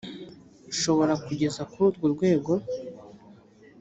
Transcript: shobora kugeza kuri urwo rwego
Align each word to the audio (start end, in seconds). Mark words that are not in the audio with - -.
shobora 0.79 1.13
kugeza 1.25 1.61
kuri 1.69 1.83
urwo 1.89 2.05
rwego 2.13 2.51